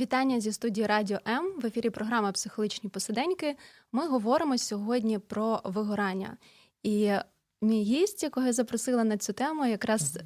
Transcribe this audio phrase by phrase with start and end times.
[0.00, 3.56] Вітання зі студії Радіо М в ефірі програма Психологічні посиденьки.
[3.92, 6.36] Ми говоримо сьогодні про вигорання.
[6.82, 7.12] І
[7.62, 10.18] мій гість, якого я запросила на цю тему, якраз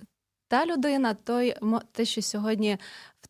[0.49, 1.55] та людина, той
[1.93, 2.79] те, що сьогодні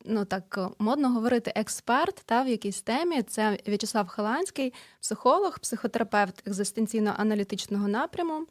[0.05, 3.23] ну так модно говорити, експерт та в якійсь темі.
[3.23, 8.47] Це В'ячеслав Халанський, психолог, психотерапевт екзистенційно-аналітичного напряму.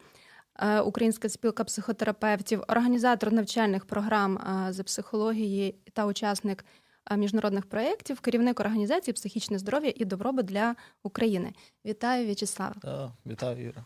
[0.59, 6.65] Е, Українська спілка психотерапевтів, організатор навчальних програм е, з психології та учасник
[7.11, 11.53] міжнародних проєктів, керівник організації психічне здоров'я і добробут для України.
[11.85, 12.75] Вітаю, В'ячеслав.
[12.81, 13.85] Так, Вітаю, Іра.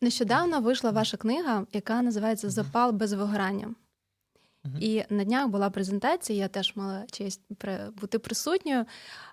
[0.00, 3.74] Нещодавно вийшла ваша книга, яка називається Запал без вигорання.
[4.64, 4.78] Uh-huh.
[4.80, 7.40] І на днях була презентація, я теж мала честь
[8.00, 8.84] бути присутньою.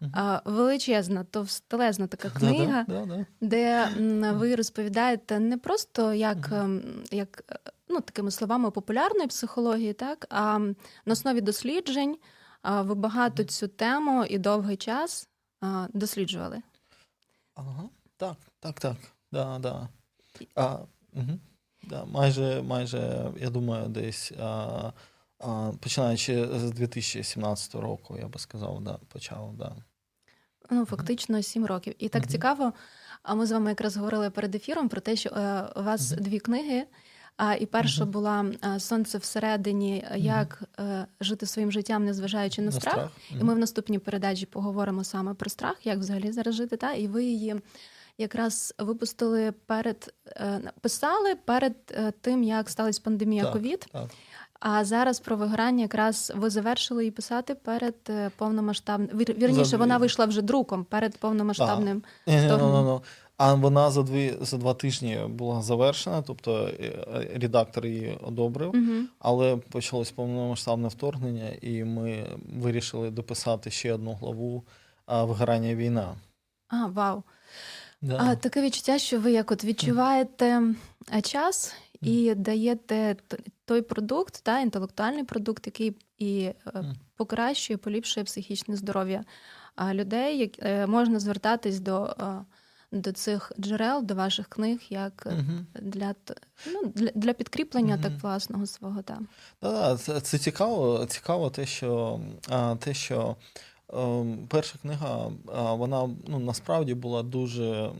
[0.01, 0.41] Uh-huh.
[0.45, 3.87] Величезна, товстелезна така книга, да, де
[4.33, 6.81] ви розповідаєте не просто як uh-huh.
[7.11, 7.43] як
[7.89, 10.59] ну, такими словами популярної психології, так, а
[11.05, 12.17] на основі досліджень
[12.63, 15.29] ви багато цю тему і довгий час
[15.93, 16.61] досліджували.
[17.55, 18.95] Ага, Так, так, так.
[19.31, 19.89] Да, да.
[20.55, 20.77] А,
[21.13, 21.39] угу.
[21.83, 24.31] да, Майже, майже, я думаю, десь.
[24.39, 24.91] А,
[25.79, 29.75] Починаючи з 2017 року, я би сказав, да, почав, да.
[30.69, 31.93] Ну, фактично, сім років.
[31.99, 32.31] І так uh-huh.
[32.31, 32.73] цікаво.
[33.23, 36.19] А ми з вами якраз говорили перед ефіром про те, що е, у вас uh-huh.
[36.19, 36.85] дві книги.
[37.41, 38.07] А і перша uh-huh.
[38.07, 38.45] була
[38.79, 42.93] Сонце всередині, як е, жити своїм життям, незважаючи на, на страх.
[42.93, 43.09] страх.
[43.41, 46.77] І ми в наступній передачі поговоримо саме про страх, як взагалі зараз жити.
[46.77, 46.93] Та?
[46.93, 47.55] І ви її
[48.17, 51.75] якраз випустили перед е, писали перед
[52.21, 53.85] тим, як сталася пандемія ковід.
[53.91, 54.09] Так,
[54.59, 59.17] а зараз про виграння якраз ви завершили її писати перед е, повномасштабним.
[59.17, 62.03] Вірніше, вона вийшла вже друком перед повномасштабним.
[62.27, 62.31] А,
[63.39, 67.05] а вона за дві за два тижні була завершена, тобто е,
[67.35, 72.25] редактор її одобрив, uh але почалось повномасштабне вторгнення, і ми
[72.59, 74.63] вирішили дописати ще одну главу
[75.07, 76.15] виграння війна.
[76.67, 77.23] А, вау.
[78.01, 78.17] Да.
[78.19, 80.61] А, Таке відчуття, що ви як от відчуваєте
[81.23, 83.15] час і даєте
[83.65, 86.55] той продукт, та інтелектуальний продукт, який і е,
[87.15, 89.23] покращує, поліпшує психічне здоров'я
[89.93, 90.37] людей.
[90.37, 92.45] Як е, можна звертатись до е,
[92.91, 95.27] до цих джерел, до ваших книг, як
[95.81, 96.15] для
[96.67, 99.27] ну, для, для підкріплення так власного свого там.
[99.61, 101.05] Да, це, це цікаво.
[101.05, 102.19] Цікаво, те, що
[102.79, 103.35] те, що.
[104.47, 105.31] Перша книга,
[105.73, 107.91] вона ну, насправді була дуже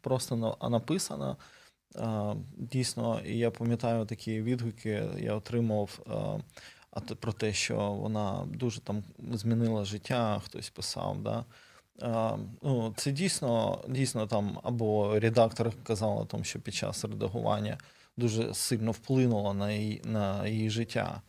[0.00, 1.36] просто написана.
[2.56, 5.98] Дійсно, і я пам'ятаю такі відгуки, я отримав
[7.20, 11.22] про те, що вона дуже там змінила життя, хтось писав.
[11.22, 11.44] Да?
[12.62, 17.78] Ну, Це дійсно дійсно там, або редактор казав, о що під час редагування
[18.16, 21.22] дуже сильно вплинуло на її, на її життя.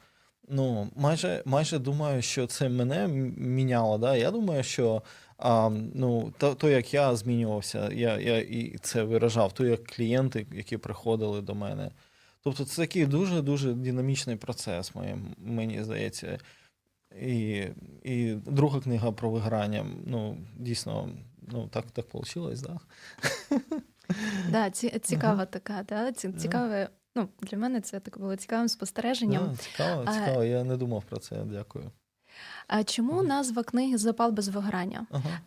[0.50, 3.98] Ну, майже майже думаю, що це мене міняло.
[3.98, 4.16] Да?
[4.16, 5.02] Я думаю, що
[5.38, 10.48] а, ну, то, то, як я змінювався, я я і це виражав, то як клієнти,
[10.52, 11.92] які приходили до мене.
[12.44, 14.92] Тобто це такий дуже-дуже динамічний процес,
[15.38, 16.40] мені здається.
[17.22, 17.68] І
[18.04, 19.86] і друга книга про виграння.
[20.06, 21.10] Ну, дійсно,
[21.42, 22.88] ну, так так вийшло, так?
[24.50, 25.52] Да, цікава uh-huh.
[25.52, 26.12] така, да?
[26.12, 26.90] цікаве.
[27.16, 29.50] Ну, Для мене це так було цікавим спостереженням.
[29.50, 30.44] Да, цікаво, цікаво.
[30.44, 31.36] Я не думав про це.
[31.46, 31.92] Дякую.
[32.68, 35.06] А чому назва книги Запал без виграння?
[35.12, 35.40] Ага.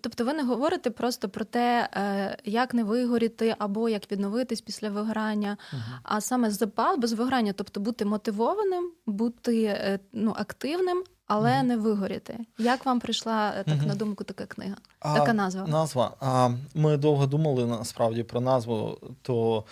[0.00, 4.90] Тобто ви не говорите просто про те, е, як не вигоріти або як відновитись після
[4.90, 6.00] виграння, ага.
[6.02, 11.62] а саме запал без виграння, тобто бути мотивованим, бути е, ну, активним, але ага.
[11.62, 12.38] не вигоріти.
[12.58, 14.76] Як вам прийшла е, так на думку така книга?
[15.00, 15.66] А, така назва?
[15.66, 16.14] Назва.
[16.20, 19.64] А, Ми довго думали насправді про назву, то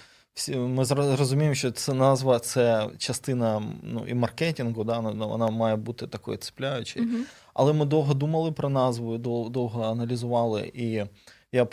[0.49, 0.85] ми
[1.17, 6.37] розуміємо, що це назва це частина ну, і маркетингу, да, ну, вона має бути такою
[6.37, 7.07] цепляючою.
[7.07, 7.23] Uh-huh.
[7.55, 10.73] Але ми довго думали про назву, довго аналізували.
[10.75, 11.05] І
[11.53, 11.65] я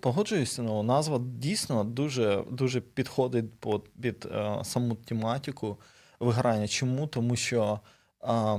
[0.00, 5.76] погоджуюся, ну, назва дійсно дуже дуже підходить під, під а, саму тематику
[6.20, 6.68] виграння.
[6.68, 7.06] Чому?
[7.06, 7.80] Тому що
[8.20, 8.58] а,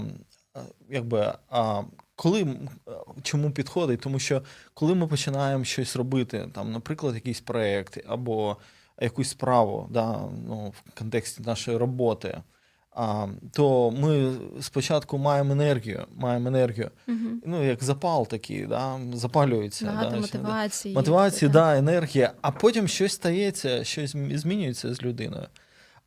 [0.90, 1.34] якби.
[1.50, 1.84] А,
[2.16, 2.48] коли
[3.24, 4.02] чому підходить?
[4.02, 4.42] Тому що
[4.74, 8.58] коли ми починаємо щось робити, там, наприклад, якийсь проєкт або
[9.02, 12.42] якусь справу да, ну, в контексті нашої роботи.
[12.96, 17.18] а, то ми спочатку маємо енергію, маємо енергію, Угу.
[17.46, 19.86] ну як запал такий, да, запалюється.
[19.86, 20.96] Багато да, мотивації.
[20.96, 21.60] Мотивації, да.
[21.60, 25.48] да, енергія, а потім щось стається, щось змінюється з людиною.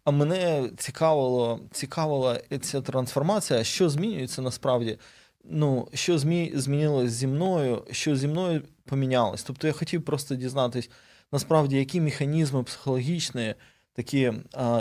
[0.05, 4.99] А мене цікавило, цікавила ця трансформація, що змінюється насправді.
[5.45, 6.53] Ну, що змі...
[6.55, 9.43] змінилось зі мною, що зі мною помінялось.
[9.43, 10.91] Тобто я хотів просто дізнатись,
[11.35, 13.55] насправді, які механізми психологічні,
[13.93, 14.33] такі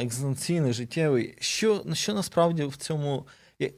[0.01, 3.27] екзистенційні, життєві, що, що насправді в цьому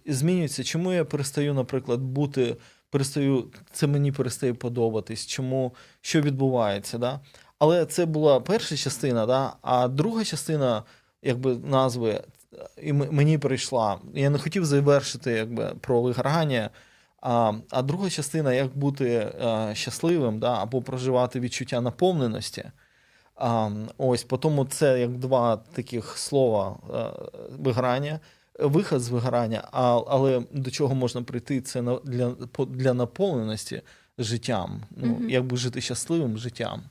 [0.06, 0.64] змінюється?
[0.64, 2.58] Чому я перестаю, наприклад, бути,
[2.90, 6.98] перестаю, це мені перестає подобатись, чому що відбувається?
[6.98, 7.20] Да?
[7.60, 9.54] Але це була перша частина, да?
[9.62, 10.84] а друга частина
[11.22, 12.24] якби назви
[12.82, 14.00] і мені прийшла.
[14.14, 16.70] Я не хотів завершити якби, про вигорання.
[17.28, 22.64] А а друга частина як бути а, щасливим да, або проживати відчуття наповненості.
[23.36, 27.12] А, Ось по тому це як два таких слова а,
[27.60, 28.20] виграння,
[28.60, 32.36] виход з вигорання, а, але до чого можна прийти, це для
[32.68, 33.82] для наповненості
[34.18, 34.82] життям.
[34.92, 35.30] Ну, mm-hmm.
[35.30, 36.84] Якби жити щасливим життям.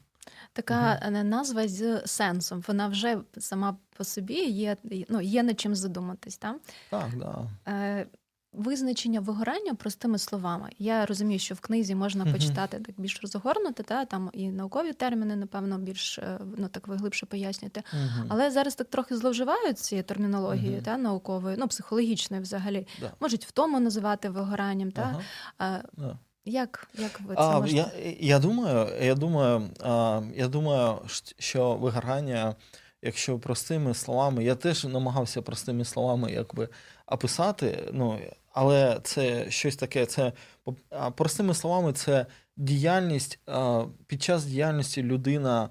[0.53, 1.25] Така угу.
[1.25, 2.65] назва з сенсом.
[2.69, 4.77] Вона вже сама по собі є
[5.09, 6.37] ну, є над чим задуматись.
[6.37, 6.57] Так,
[6.91, 7.09] так.
[7.17, 7.49] Да.
[7.73, 8.07] Е,
[8.56, 10.71] Визначення вигорання простими словами.
[10.79, 15.37] Я розумію, що в книзі можна почитати так більш розгорнути, та там і наукові терміни,
[15.37, 17.83] напевно, більш е, ну так ви глибше пояснюєте.
[17.95, 22.87] uh Але зараз так трохи зловживають цією термінологією та науковою, ну психологічною взагалі.
[23.01, 23.11] Да.
[23.21, 24.91] Можуть втому називати вигоранням.
[24.93, 25.23] Та
[26.45, 27.77] як як ви це а, можете?
[27.77, 30.99] Я я думаю, я думаю, а, я думаю,
[31.39, 32.55] що вигорання,
[33.03, 36.69] якщо простими словами, я теж намагався простими словами якби
[37.07, 37.91] описати.
[37.93, 38.19] Ну,
[38.55, 40.33] але це щось таке, це
[41.15, 43.39] простими словами, це діяльність
[44.06, 45.71] під час діяльності людина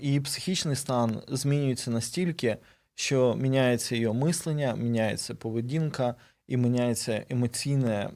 [0.00, 2.56] і психічний стан змінюється настільки,
[2.94, 6.14] що міняється її мислення, міняється поведінка
[6.48, 8.10] і міняється емоційне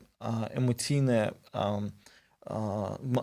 [0.55, 1.33] емоційне,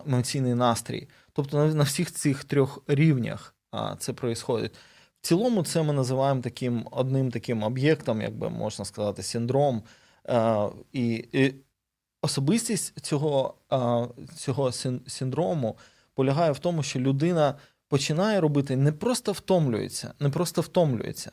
[0.06, 1.08] емоційний настрій.
[1.32, 3.54] Тобто на всіх цих трьох рівнях
[3.98, 4.70] це відбувається.
[5.20, 9.82] В цілому, це ми називаємо таким одним таким об'єктом, як би можна сказати, синдром.
[10.92, 11.54] І, і
[12.22, 13.54] особистість цього,
[14.36, 14.72] цього
[15.06, 15.76] синдрому
[16.14, 17.54] полягає в тому, що людина
[17.88, 21.30] починає робити не просто втомлюється, не просто втомлюється.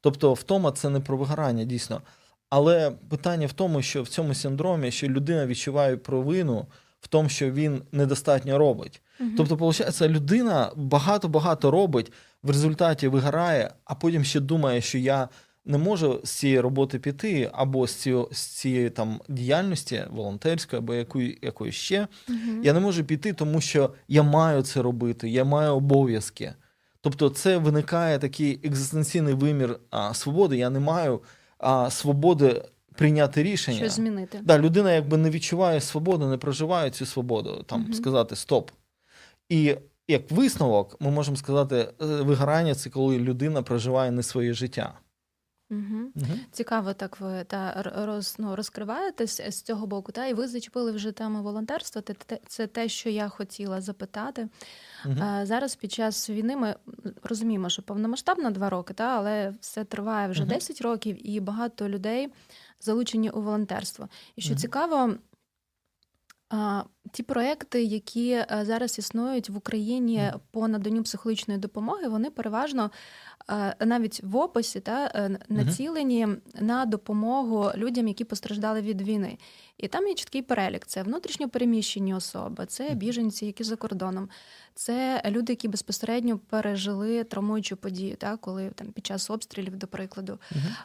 [0.00, 2.02] Тобто, втома це не про вигорання, дійсно.
[2.50, 6.66] Але питання в тому, що в цьому синдромі що людина відчуває провину
[7.00, 9.02] в тому, що він недостатньо робить.
[9.20, 9.30] Угу.
[9.36, 12.12] Тобто, виходить, людина багато-багато робить,
[12.42, 15.28] в результаті вигорає, а потім ще думає, що я
[15.64, 20.94] не можу з цієї роботи піти, або з цієї, з цієї там діяльності волонтерської, або
[20.94, 22.08] якої, якої ще.
[22.28, 22.38] Угу.
[22.62, 26.54] Я не можу піти, тому що я маю це робити, я маю обов'язки.
[27.00, 30.56] Тобто, це виникає такий екзистенційний вимір а, свободи.
[30.56, 31.20] Я не маю
[31.58, 32.62] а, свободи
[32.94, 33.78] прийняти рішення.
[33.78, 34.40] Що змінити.
[34.42, 37.92] Да, Людина якби не відчуває свободу, не проживає цю свободу, там угу.
[37.92, 38.70] сказати стоп.
[39.48, 39.76] І
[40.08, 44.98] як висновок, ми можемо сказати, е, вигорання це коли людина проживає не своє життя.
[45.72, 46.10] Угу.
[46.16, 46.38] Угу.
[46.50, 50.12] Цікаво, так ви та роз, ну, розкриваєтесь з цього боку.
[50.12, 52.02] Та і ви зачепили вже тему волонтерства.
[52.46, 54.48] Це те, що я хотіла запитати.
[55.06, 55.14] Угу.
[55.20, 56.74] А, Зараз під час війни ми
[57.22, 62.28] розуміємо, що повномасштабно два роки, та але все триває вже 10 років, і багато людей
[62.80, 64.08] залучені у волонтерство.
[64.36, 65.14] І що цікаво.
[67.12, 72.90] Ті проекти, які е, зараз існують в Україні по наданню психологічної допомоги, вони переважно
[73.80, 79.38] навіть в описі та е, націлені uh на допомогу людям, які постраждали від війни.
[79.78, 84.28] І там є чіткий перелік: це внутрішньо переміщені особи, це біженці, які за кордоном,
[84.74, 90.38] це люди, які безпосередньо пережили травмуючу подію, та коли там під час обстрілів, до прикладу,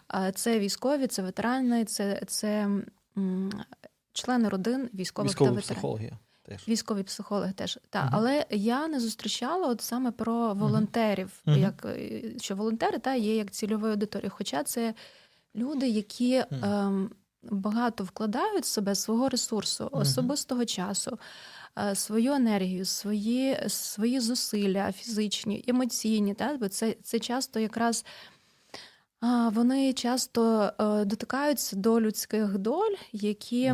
[0.10, 2.70] uh це військові, це ветерани, це це
[4.18, 5.64] члени родин військових Військові та ветеранів.
[5.64, 6.12] психологи.
[6.44, 6.68] Теж.
[6.68, 8.06] Військові психологи теж так.
[8.06, 13.16] uh Але я не зустрічала от саме про волонтерів, uh як е, що волонтери та
[13.16, 14.32] є як цільовою аудиторією.
[14.38, 14.94] Хоча це
[15.56, 17.10] люди, які ем,
[17.44, 21.20] багато вкладають в себе свого ресурсу, особистого часу,
[21.80, 26.34] е, свою енергію, свої свої зусилля, фізичні, емоційні.
[26.34, 26.58] Та?
[26.58, 28.06] Бо це, це часто якраз.
[29.52, 33.74] Вони часто е, дотикаються до людських доль, які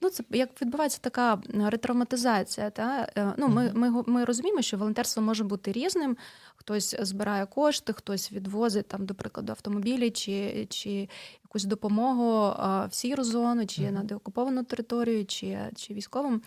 [0.00, 2.70] ну це як відбувається така ретравматизація.
[2.70, 3.08] Та?
[3.16, 6.16] Е, ну, Ми ми, ми розуміємо, що волонтерство може бути різним.
[6.56, 11.08] Хтось збирає кошти, хтось відвозить там, до прикладу, автомобілі чи чи
[11.44, 12.54] якусь допомогу
[12.90, 16.42] в сіру зону, чи на деокуповану територію, чи, чи військовим.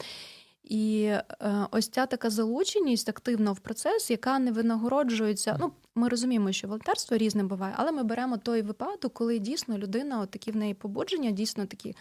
[0.64, 5.58] І е, ось ця така залученість активно в процес, яка не винагороджується.
[5.60, 10.22] Ну, ми розуміємо, що волонтерство різне буває, але ми беремо той випадок, коли дійсно людина,
[10.22, 11.96] от такі в неї побудження, дійсно такі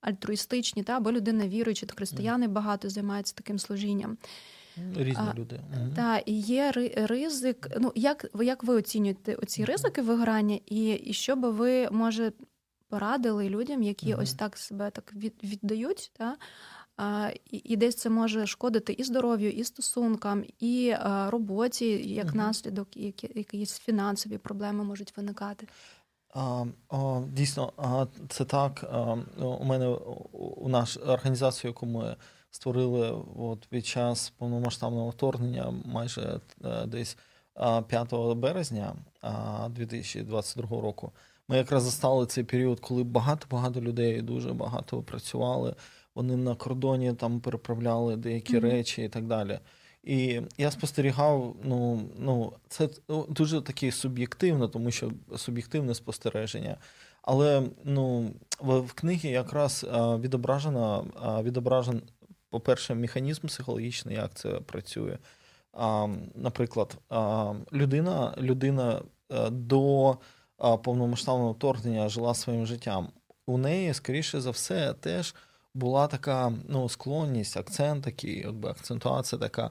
[0.00, 4.18] альтруїстичні, та або людина віруюча, християни багато займаються таким служінням.
[4.96, 5.60] Різні а, люди.
[5.96, 7.68] Так, і є ризик.
[7.80, 12.32] Ну, як як ви оцінюєте оці ризики вигорання, і і що би ви, може,
[12.88, 16.36] порадили людям, які ось так себе так від, віддають, та?
[16.96, 20.94] А, і, десь це може шкодити і здоров'ю, і стосункам, і
[21.28, 25.66] роботі, як наслідок, і які, якісь фінансові проблеми можуть виникати.
[26.34, 26.64] А,
[27.32, 27.72] Дійсно,
[28.28, 28.84] це так.
[29.38, 29.88] У мене
[30.32, 32.16] у нашу організацію, яку ми
[32.56, 37.16] створили от під час повномасштабного вторгнення, майже е, десь
[37.88, 38.96] 5 березня
[39.70, 41.12] 2022 року.
[41.48, 45.74] Ми якраз застали цей період, коли багато-багато людей дуже багато працювали.
[46.16, 48.60] Вони на кордоні там переправляли деякі mm-hmm.
[48.60, 49.58] речі і так далі.
[50.02, 52.88] І я спостерігав, ну ну це
[53.28, 56.76] дуже таке суб'єктивно, тому що суб'єктивне спостереження.
[57.22, 58.30] Але ну
[58.60, 59.86] в, в книгі якраз
[60.20, 61.04] відображена
[61.42, 62.02] відображен,
[62.50, 65.18] по-перше, механізм психологічний, як це працює.
[65.72, 70.16] А, Наприклад, а, людина людина е, до
[70.82, 73.08] повномасштабного вторгнення жила своїм життям.
[73.46, 75.34] У неї, скоріше за все, теж
[75.76, 79.70] була така ну, склонність, акцент такий, якби акцентуація така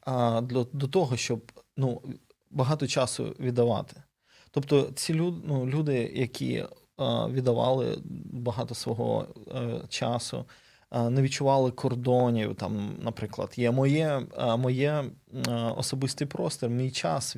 [0.00, 2.02] а, до, до того, щоб ну,
[2.50, 4.02] багато часу віддавати.
[4.50, 6.64] Тобто ці люд, ну, люди, які
[6.96, 7.98] а, віддавали
[8.32, 10.44] багато свого е, часу,
[10.90, 14.22] а, не відчували кордонів, там, наприклад, є моє,
[14.58, 15.04] моє
[15.76, 17.36] особистий простір, мій час.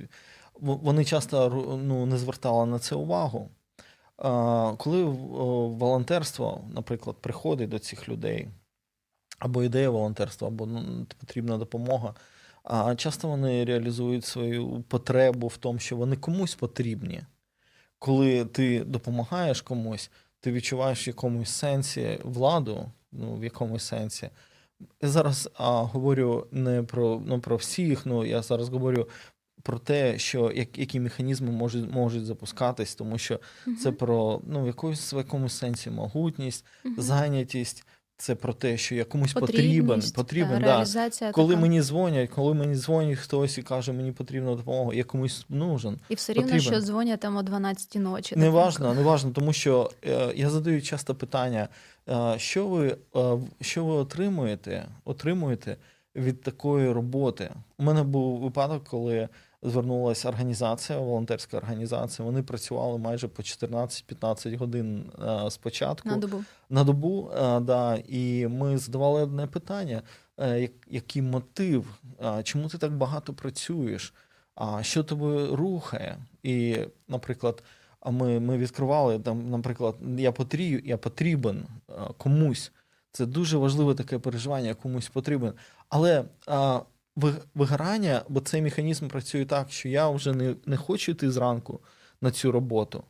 [0.61, 1.49] Вони часто
[1.83, 3.51] ну, не звертали на це увагу.
[4.79, 8.49] Коли волонтерство, наприклад, приходить до цих людей,
[9.39, 12.15] або ідея волонтерства, або ну, потрібна допомога,
[12.63, 17.23] а часто вони реалізують свою потребу в тому, що вони комусь потрібні.
[17.99, 24.31] Коли ти допомагаєш комусь, ти відчуваєш в якомусь сенсі владу, ну, в якомусь сенсі.
[25.03, 29.09] Я зараз а, говорю не про ну, про всіх, ну я зараз говорю
[29.67, 34.65] про те, що як, які механізми можуть можуть запускатись, тому що uh це про ну,
[34.65, 37.87] в якомусь в якомусь сенсі могутність, uh зайнятість.
[38.19, 40.03] Це про те, що я комусь потрібен.
[40.15, 40.87] потрібен да.
[41.33, 41.61] Коли така.
[41.61, 45.99] мені дзвонять, коли мені дзвонять хтось і каже, мені потрібна допомога, я комусь нужен.
[46.09, 48.37] І все рівно, що дзвонять там о 12 ночі.
[48.37, 51.69] Не важно, не важно, тому що е, я задаю часто питання,
[52.09, 55.77] е, що ви е, що ви отримуєте, отримуєте
[56.17, 57.51] від такої роботи?
[57.79, 59.29] У мене був випадок, коли
[59.71, 62.27] звернулася організація, волонтерська організація.
[62.27, 66.45] Вони працювали майже по 14-15 годин е, спочатку на добу.
[66.71, 70.03] На добу, е, да, І ми задавали одне питання:
[70.41, 71.99] е, який мотив?
[72.43, 74.15] Чому ти так багато працюєш?
[74.55, 76.19] А що тебе рухає?
[76.43, 77.63] І, наприклад,
[78.07, 81.65] ми ми відкривали там, наприклад, я потрібен, я потрібен
[82.19, 82.73] комусь.
[83.13, 85.53] Це дуже важливе таке переживання, комусь потрібен.
[85.89, 86.81] Але а,
[87.55, 91.81] вигорання, бо цей механізм працює так, що я вже не не хочу йти зранку
[92.21, 93.05] на цю роботу.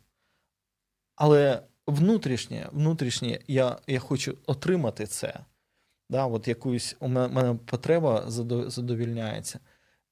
[1.16, 5.44] Але внутрішнє, внутрішнє я я хочу отримати це.
[6.10, 8.24] Да, от якусь У мене потреба
[8.70, 9.60] задовільняється.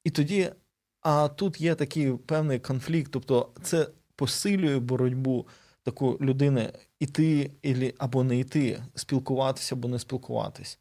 [0.04, 0.52] І тоді,
[1.00, 5.46] а тут є такий певний конфлікт, тобто це посилює боротьбу
[5.82, 7.50] таку людини іти
[7.98, 10.78] або не йти, спілкуватися або не спілкуватись.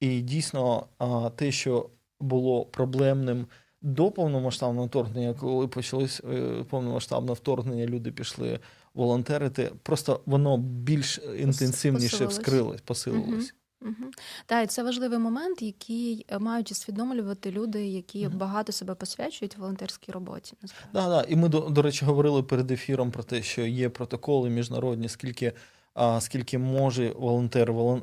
[0.00, 0.88] І дійсно,
[1.36, 3.46] те, що було проблемним
[3.82, 8.60] до повномасштабного вторгнення, коли почалось е, повномасштабне вторгнення, люди пішли
[8.94, 9.72] волонтерити.
[9.82, 13.54] Просто воно більш інтенсивніше вскрилось, посилилось.
[13.82, 14.10] Угу.
[14.46, 18.36] Так, і це важливий момент, який е, мають усвідомлювати люди, які угу.
[18.36, 20.54] багато себе посвячують волонтерській роботі.
[20.92, 21.22] Да, да.
[21.28, 25.52] І ми до, до речі говорили перед ефіром про те, що є протоколи міжнародні, скільки
[25.94, 28.02] а, скільки може волонтер волон,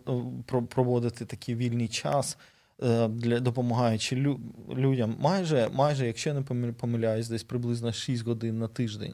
[0.53, 2.37] е, проводити такий вільний час.
[2.83, 4.39] Е, для допомагаючи лю,
[4.75, 9.13] людям, майже, майже, якщо я не помиляюсь, десь приблизно 6 годин на тиждень.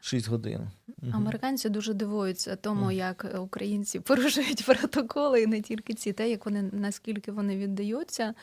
[0.00, 0.70] 6 годин.
[1.12, 6.62] Американці дуже дивуються тому, як українці порушують протоколи, і не тільки ці, те, як вони
[6.72, 8.34] наскільки вони віддаються,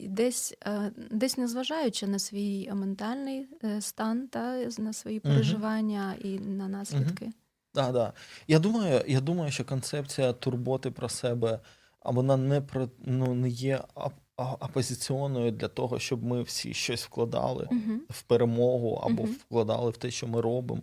[0.00, 0.54] десь
[1.10, 7.24] десь незважаючи на свій ментальний е, стан, та на свої переживання і на наслідки.
[7.24, 7.32] Так,
[7.72, 8.12] да, да.
[8.48, 11.60] Я думаю, я думаю, що концепція турботи про себе
[12.04, 13.80] а вона не про ну не є
[14.36, 17.98] опозиціонною для того, щоб ми всі щось вкладали uh-huh.
[18.10, 19.26] в перемогу або uh-huh.
[19.26, 20.82] вкладали в те, що ми робимо.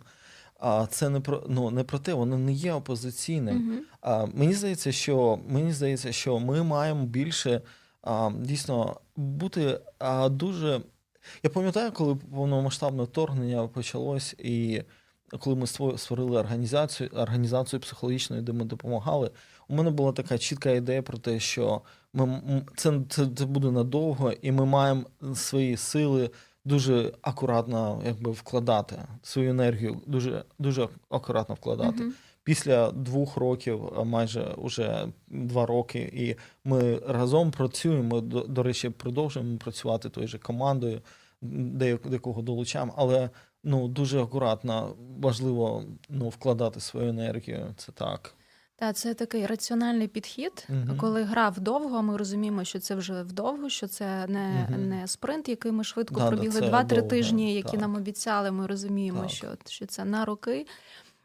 [0.59, 3.55] А це не про ну не про те, воно не є опозиційним.
[3.57, 3.81] Мгм.
[4.01, 7.61] А, мені здається, що мені здається, що ми маємо більше
[8.01, 10.81] а, дійсно бути а, дуже.
[11.43, 14.83] Я пам'ятаю, коли повномасштабне вторгнення почалось, і
[15.39, 19.31] коли ми створили організацію, організацію психологічну, де ми допомагали,
[19.71, 21.81] у мене була така чітка ідея про те, що
[22.13, 22.41] ми
[22.75, 25.03] це, це, це буде надовго, і ми маємо
[25.35, 26.29] свої сили
[26.65, 32.13] дуже акуратно якби, вкладати, свою енергію дуже, дуже акуратно вкладати Мгм.
[32.43, 36.35] після двох років, а майже вже два роки, і
[36.69, 38.21] ми разом працюємо.
[38.21, 41.01] До, до речі, продовжуємо працювати тою же командою,
[41.41, 43.29] де, де кого долучаємо, але
[43.63, 47.73] ну дуже акуратно важливо ну, вкладати свою енергію.
[47.77, 48.35] Це так.
[48.81, 50.65] Та це такий раціональний підхід.
[50.69, 50.97] Мгм.
[50.97, 54.89] Коли гра вдовго, ми розуміємо, що це вже вдовго, що це не, Мгм.
[54.89, 57.81] не спринт, який ми швидко Да-да, пробігли це 2-3 тижні, які так.
[57.81, 58.51] нам обіцяли.
[58.51, 59.29] Ми розуміємо, Так.
[59.29, 60.67] що, що це на роки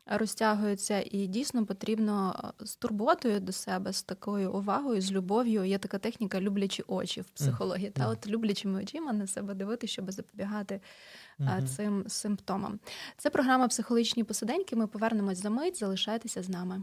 [0.06, 5.64] розтягується, і дійсно потрібно е, з турботою до себе, з такою увагою, з любов'ю.
[5.64, 7.90] Є така техніка люблячі очі в психології.
[7.90, 10.80] Та от люблячими очима на себе дивитися, щоб запобігати
[11.38, 11.66] Мгм.
[11.66, 12.78] цим симптомам.
[13.16, 14.76] Це програма Психологічні посиденьки.
[14.76, 15.78] Ми повернемось за мить.
[15.78, 16.82] Залишайтеся з нами.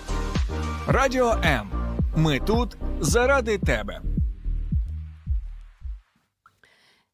[0.87, 1.71] Радіо М.
[2.15, 4.01] Ми тут заради тебе.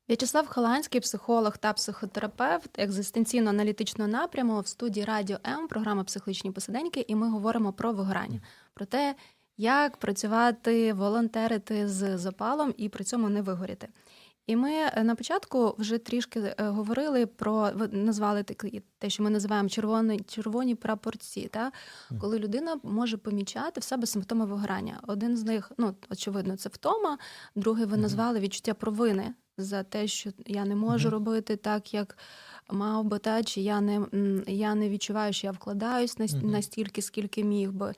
[0.09, 7.15] В'ячеслав Холанський, психолог та психотерапевт екзистенційно-аналітичного напряму в студії Радіо М, програма Психологічні посиденьки, і
[7.15, 8.41] ми говоримо про вигорання,
[8.73, 9.15] про те,
[9.57, 13.87] як працювати, волонтерити з запалом і при цьому не вигоріти.
[14.47, 19.29] І ми е, на початку вже трішки е, говорили про назвали такі те, що ми
[19.29, 21.71] називаємо червоні, червоні прапорці, та
[22.21, 24.99] коли людина може помічати в себе симптоми вигорання.
[25.07, 27.17] Один з них, ну очевидно, це втома.
[27.55, 32.17] Другий ви назвали відчуття провини за те, що я не можу робити так, як
[32.69, 34.05] мав би, та чи я не
[34.47, 36.51] я не відчуваю, що я вкладаюсь Мгм.
[36.51, 37.93] настільки, скільки міг би.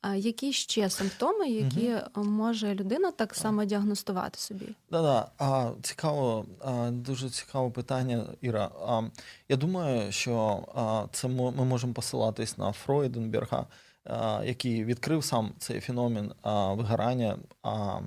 [0.00, 4.66] А які ще симптоми, які може людина так само діагностувати собі?
[4.90, 8.70] Да-да, а цікаво, а, дуже цікаве питання, Іра.
[8.86, 9.02] А,
[9.48, 13.66] я думаю, що а, це ми можемо посилатись на Фройденберга,
[14.04, 17.38] а, який відкрив сам цей феномен а, вигорання.
[17.62, 18.00] А,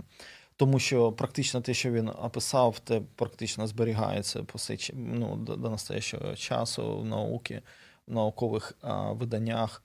[0.56, 5.70] тому що практично те, що він описав, те практично зберігається по сей, ну, до, до
[5.70, 7.62] настоящого часу в науці,
[8.08, 9.84] в наукових а, виданнях.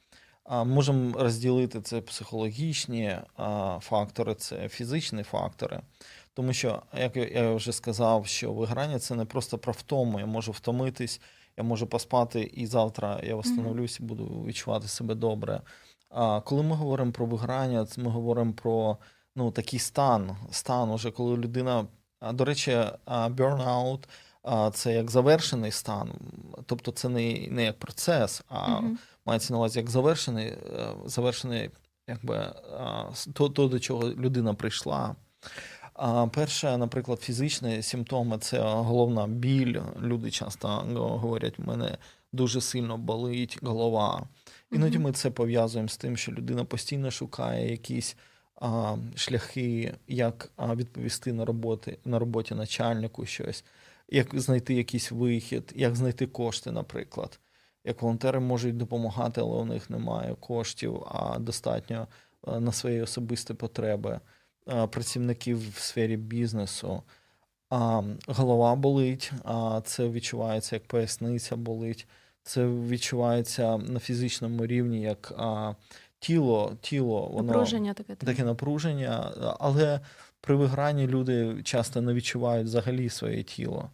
[0.51, 3.17] Можемо розділити це психологічні
[3.81, 5.81] фактори, це фізичні фактори.
[6.35, 10.21] Тому що, як я- вже сказав, що виграння це не просто про втому.
[10.21, 11.21] Я можу втомитись,
[11.57, 15.61] я можу поспати, і завтра я восстановлюсь і буду відчувати себе добре.
[16.11, 18.97] А коли ми говоримо про виграння, це ми говоримо про
[19.37, 21.87] ну, такий стан, стан, уже коли людина.
[22.21, 23.99] а, До речі, burnout
[24.73, 26.13] це як завершений стан,
[26.67, 28.99] тобто це не, не як процес, а Мгм.
[29.27, 31.71] Мається на увазі як завершений, е, завершений
[32.09, 32.53] якби,
[33.33, 35.17] то, то, до чого людина прийшла.
[35.95, 39.81] А перше, наприклад, фізичні симптоми це головна біль.
[40.01, 41.99] Люди часто говорять, в мене
[42.33, 44.29] дуже сильно болить голова.
[44.73, 48.17] Іноді ми це пов'язуємо з тим, що людина постійно шукає якісь
[48.61, 53.65] а, шляхи, як відповісти на роботи на роботі начальнику щось,
[54.09, 57.41] як знайти якийсь вихід, як знайти кошти, наприклад.
[57.85, 62.09] Як волонтери можуть допомагати, але у них немає коштів, а достатньо
[62.47, 64.21] на свої особисті потреби.
[64.91, 67.03] Працівників в сфері бізнесу.
[67.71, 72.07] А, голова болить, а це відчувається як поясниця болить.
[72.43, 75.75] Це відчувається на фізичному рівні, як а,
[76.19, 78.15] тіло, тіло воно Напруження таке.
[78.15, 78.29] так?
[78.29, 80.01] таке напруження, але
[80.41, 83.91] при вигранні люди часто не відчувають взагалі своє тіло.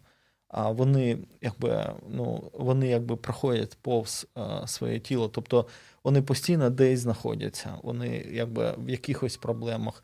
[0.51, 5.27] А вони якби, ну, вони якби проходять повз е, своє тіло.
[5.27, 5.67] Тобто
[6.03, 10.03] вони постійно десь знаходяться, вони якби в якихось проблемах.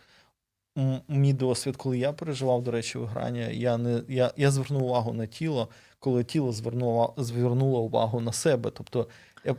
[1.07, 5.25] Мій досвід, коли я переживав, до речі, виграння, я не я, я звернув увагу на
[5.25, 8.71] тіло, коли тіло звернуло, звернуло увагу на себе.
[8.73, 9.07] Тобто
[9.45, 9.55] я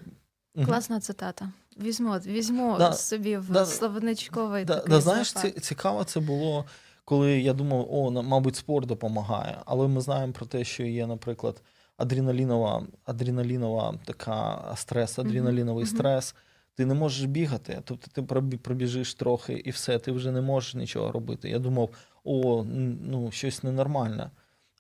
[0.64, 1.50] Класна цитата.
[1.80, 6.64] Візьму, візьму Да, собі в да, словничковий Да, такий да, знаєш, ці, цікаво це було,
[7.08, 11.62] коли я думав, о, мабуть, спорт допомагає, але ми знаємо про те, що є, наприклад,
[11.96, 15.96] адреналінова, адреналінова така стрес, адреналіновий mm-hmm.
[15.96, 16.34] стрес.
[16.74, 18.22] Ти не можеш бігати, тобто ти
[18.58, 21.50] пробіжиш трохи і все, ти вже не можеш нічого робити.
[21.50, 21.90] Я думав,
[22.24, 22.64] о,
[23.02, 24.30] ну щось ненормальне.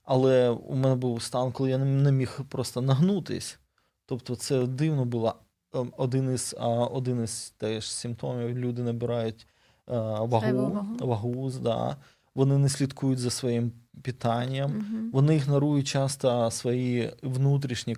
[0.04, 3.58] Але у мене був стан, коли я не міг просто нагнутись.
[4.06, 5.34] Тобто, це дивно було.
[5.74, 6.56] Ем, один із
[6.90, 9.46] один із теж симптомів люди набирають
[9.86, 11.96] вагу, вагу да.
[12.34, 15.10] Вони не слідкують за своїм питанням, угу.
[15.12, 17.96] вони ігнорують часто свої внутрішні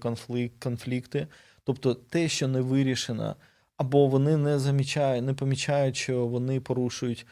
[0.58, 1.26] конфлікти,
[1.64, 3.36] тобто те, що не вирішено,
[3.76, 7.26] або вони не замічають, не помічають, що вони порушують,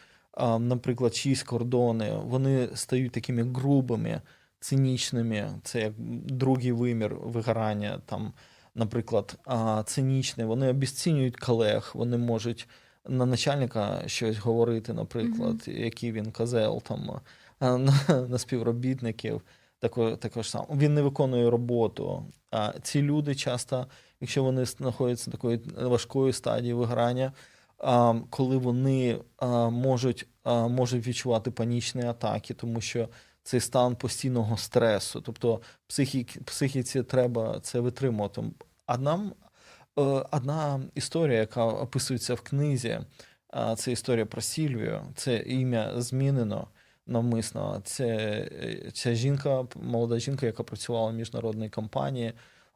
[0.58, 4.20] наприклад, чиїсь кордони, вони стають такими грубими,
[4.60, 5.50] цинічними.
[5.62, 5.92] Це як
[6.26, 8.32] другий вимір вигорання там
[8.78, 9.38] наприклад,
[9.86, 12.68] цинічне, вони обіцінюють колег, вони можуть
[13.08, 15.80] на начальника щось говорити, наприклад, mm-hmm.
[15.80, 17.20] який він козел там
[17.60, 17.78] на,
[18.28, 19.42] на співробітників.
[19.78, 22.24] Також, також сам він не виконує роботу.
[22.50, 23.86] А ці люди часто,
[24.20, 27.32] якщо вони знаходяться в такої важкої стадії виграння,
[27.78, 33.08] а, коли вони а, можуть а, можуть відчувати панічні атаки, тому що
[33.42, 38.42] цей стан постійного стресу, тобто психі, психіці треба це витримувати.
[38.86, 39.47] Одна, е,
[40.32, 43.00] одна історія, яка описується в книзі,
[43.76, 45.00] це історія про Сільвію.
[45.14, 46.68] Це ім'я змінено
[47.06, 47.80] навмисно.
[47.84, 48.50] Це
[48.92, 52.32] ця жінка, молода жінка, яка працювала в міжнародній компанії.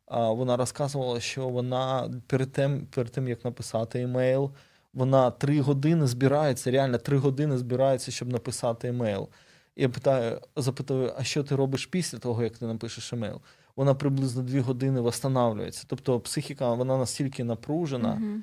[0.09, 4.51] Вона розказувала, що вона перед тим, перед тим як написати емейл,
[4.95, 9.29] вона три години збирається, реально три години збирається, щоб написати емейл.
[9.77, 13.41] Я питаю, запитую, а що ти робиш після того, як ти напишеш емейл?
[13.77, 15.85] Вона приблизно дві години встановлюється.
[15.87, 18.43] Тобто психіка вона настільки напружена, mm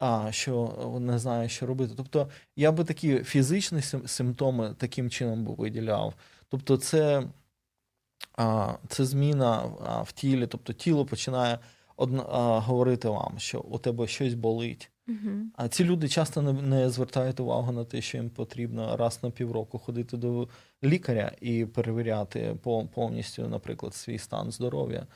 [0.00, 1.94] а що не знає, що робити.
[1.96, 6.14] Тобто, я би такі фізичні симптоми таким чином би виділяв.
[6.48, 7.24] Тобто, це
[8.36, 11.58] а, це зміна а, в тілі, тобто тіло починає
[11.96, 14.90] одна, а, говорити вам, що у тебе щось болить.
[15.10, 15.42] Uh-huh.
[15.56, 19.30] А ці люди часто не, не звертають увагу на те, що їм потрібно раз на
[19.30, 20.48] півроку ходити до
[20.84, 22.56] лікаря і перевіряти
[22.94, 25.06] повністю, наприклад, свій стан здоров'я.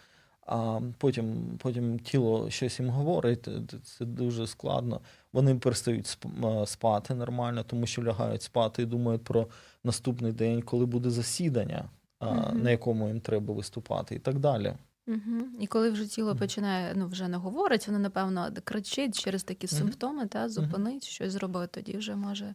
[0.47, 3.49] А потім потім тіло щось їм говорить,
[3.85, 5.01] це дуже складно.
[5.33, 6.19] Вони перестають
[6.67, 9.47] спати нормально, тому що лягають спати і думають про
[9.85, 11.85] наступний день, коли буде засідання,
[12.21, 12.55] uh-huh.
[12.55, 14.75] на якому їм треба виступати, і так далі.
[15.07, 15.47] Угу.
[15.61, 19.77] І коли вже тіло починає ну вже не говорить, воно напевно кричить через такі угу.
[19.77, 22.55] симптоми, та зупинить щось зробити, тоді вже може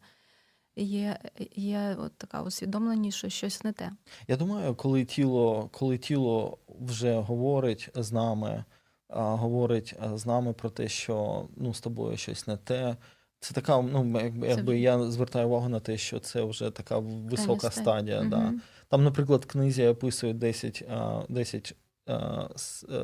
[0.75, 1.19] є
[1.55, 3.91] є от така усвідомленість, що щось не те.
[4.27, 8.63] Я думаю, коли тіло, коли тіло вже говорить з нами,
[9.07, 12.95] а, говорить з нами про те, що ну з тобою щось не те.
[13.39, 14.79] Це така, ну якби це...
[14.79, 18.19] я звертаю увагу на те, що це вже така висока стадія.
[18.19, 18.29] Угу.
[18.29, 18.53] Да.
[18.87, 20.85] Там, наприклад, в книзі описують 10
[21.29, 21.75] 10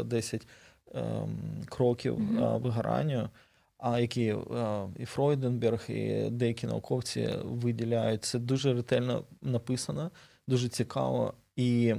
[0.06, 0.48] 10
[0.94, 2.62] ем, кроків mm-hmm.
[2.62, 3.30] вигоранню,
[3.78, 8.24] а які е, і Фройденберг, і деякі науковці виділяють.
[8.24, 10.12] Це дуже ретельно написано,
[10.48, 11.34] дуже цікаво.
[11.56, 11.96] І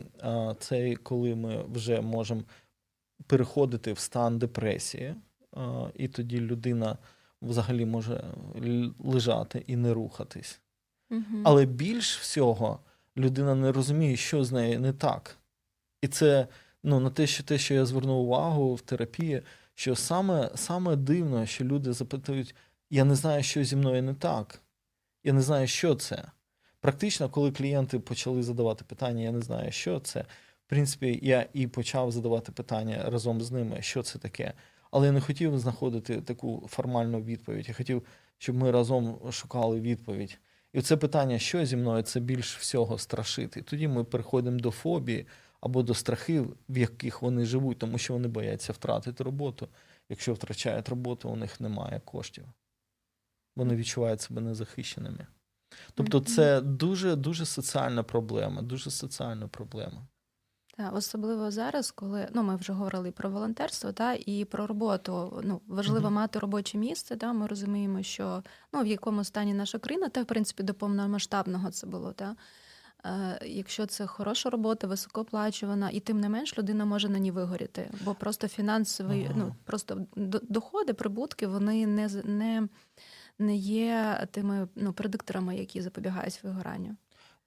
[0.58, 2.42] це коли ми вже можемо
[3.26, 5.14] переходити в стан депресії,
[5.94, 6.98] і тоді людина
[7.42, 8.24] взагалі може
[8.98, 10.60] лежати і не рухатись.
[11.10, 11.42] Угу.
[11.44, 12.80] Але більш всього
[13.16, 15.38] людина не розуміє, що з нею не так.
[16.02, 16.46] І це
[16.86, 19.42] ну, на те, що те, що я звернув увагу в терапії,
[19.74, 22.54] що саме саме дивно, що люди запитують:
[22.90, 24.60] я не знаю, що зі мною не так,
[25.24, 26.24] я не знаю, що це.
[26.80, 30.20] Практично, коли клієнти почали задавати питання, я не знаю, що це.
[30.66, 34.52] В принципі, я і почав задавати питання разом з ними, що це таке.
[34.90, 37.68] Але я не хотів знаходити таку формальну відповідь.
[37.68, 38.02] Я хотів,
[38.38, 40.38] щоб ми разом шукали відповідь.
[40.72, 43.62] І це питання, що зі мною, це більш всього страшити.
[43.62, 45.26] Тоді ми переходимо до фобії
[45.60, 49.68] або до страхів, в яких вони живуть, тому що вони бояться втратити роботу.
[50.08, 52.44] Якщо втрачають роботу, у них немає коштів.
[53.56, 55.26] Вони відчувають себе незахищеними.
[55.94, 60.06] Тобто, це дуже дуже соціальна проблема, дуже соціальна проблема.
[60.76, 65.40] Так, особливо зараз, коли ну ми вже говорили про волонтерство, та і про роботу.
[65.44, 66.12] Ну важливо mm-hmm.
[66.12, 67.16] мати робоче місце.
[67.16, 68.42] Та ми розуміємо, що
[68.72, 72.36] ну в якому стані наша країна, та в принципі до повномасштабного це було та.
[73.06, 77.90] Е, якщо це хороша робота, високооплачувана, і тим не менш людина може на ній вигоріти,
[78.04, 79.34] бо просто фінансові, ага.
[79.36, 80.06] ну просто
[80.42, 82.68] доходи, прибутки, вони не не,
[83.38, 86.96] не є тими ну, предикторами, які запобігають вигоранню.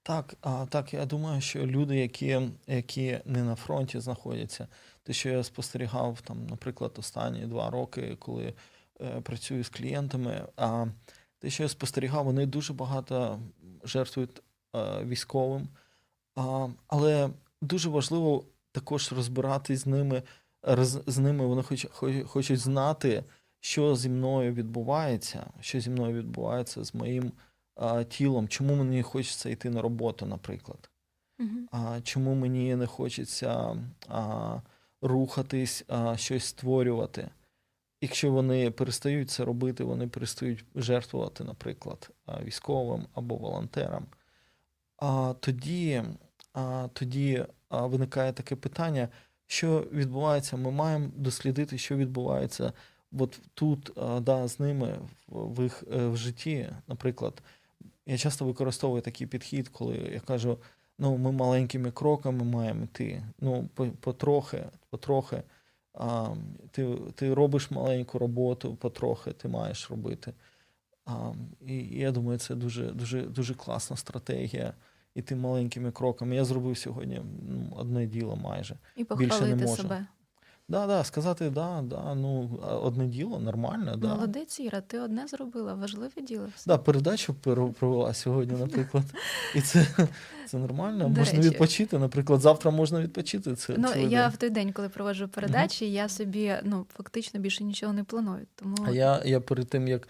[0.04, 4.67] Так, а, так, я думаю, що люди, які які не на фронті знаходяться,
[5.04, 8.54] те, що я спостерігав, там, наприклад, останні два роки, коли
[9.02, 10.86] е, працюю з клієнтами, а
[11.39, 13.39] те, що я спостерігав, вони дуже багато
[13.84, 14.41] жертвують
[15.05, 15.67] військовим.
[16.88, 17.29] Але
[17.62, 20.23] дуже важливо також розбиратись з ними.
[21.08, 21.88] З ними вони хоч,
[22.27, 23.23] хочуть знати,
[23.60, 27.32] що зі мною відбувається, що зі мною відбувається з моїм
[27.75, 30.89] а, тілом, чому мені хочеться йти на роботу, наприклад.
[31.39, 31.67] Uh-huh.
[31.71, 33.77] А, Чому мені не хочеться
[34.08, 34.58] а,
[35.01, 37.29] рухатись, а, щось створювати.
[38.01, 42.10] Якщо вони перестають це робити, вони перестають жертвувати, наприклад,
[42.43, 44.05] військовим або волонтерам.
[45.01, 46.03] А тоді
[46.53, 49.09] а, тоді виникає таке питання,
[49.47, 50.57] що відбувається.
[50.57, 52.73] Ми маємо дослідити, що відбувається
[53.12, 56.69] от тут, да, з ними в їх е, в житті.
[56.88, 57.41] Наприклад,
[58.05, 60.57] я часто використовую такий підхід, коли я кажу:
[60.99, 63.23] ну, ми маленькими кроками маємо йти.
[63.39, 65.43] Ну, потрохи, потрохи.
[65.93, 66.35] А,
[66.71, 70.33] Ти ти робиш маленьку роботу, потрохи ти маєш робити.
[71.05, 71.31] А,
[71.67, 74.73] І я думаю, це дуже дуже, дуже класна стратегія.
[75.19, 76.36] Іти маленькими кроками.
[76.36, 78.75] Я зробив сьогодні ну, одне діло майже.
[78.95, 79.82] І похвалити Більше не можу.
[79.82, 80.05] себе.
[80.69, 83.95] Да, да, сказати, да, да, ну, одне діло, нормально.
[83.95, 84.08] Да.
[84.08, 86.47] Молодець, Іра, ти одне зробила, важливе діло.
[86.55, 86.63] Все.
[86.67, 87.34] Да, передачу
[87.79, 89.03] провела сьогодні, наприклад.
[89.55, 89.88] І це
[90.47, 91.03] це нормально.
[91.03, 91.49] До можна речі.
[91.49, 91.99] відпочити.
[91.99, 93.55] Наприклад, завтра можна відпочити.
[93.55, 95.93] Це Ну, Я в той день, коли проводжу передачі, угу.
[95.93, 98.47] я собі ну, фактично більше нічого не планую.
[98.55, 98.75] Тому...
[98.88, 100.08] А я я перед тим, як